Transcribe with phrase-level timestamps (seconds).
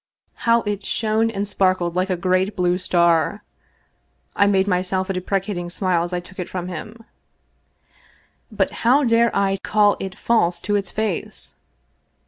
[0.49, 3.43] How it shone and sparkled like a great blue star!
[4.35, 7.03] I made myself a deprecating smile as I took it from him,
[8.51, 11.53] but how dare I call it false to its face